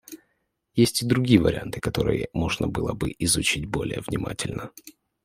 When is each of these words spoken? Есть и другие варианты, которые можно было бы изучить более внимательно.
Есть 0.73 1.03
и 1.03 1.05
другие 1.05 1.39
варианты, 1.39 1.79
которые 1.79 2.27
можно 2.33 2.67
было 2.67 2.93
бы 2.93 3.13
изучить 3.19 3.65
более 3.67 4.01
внимательно. 4.01 4.71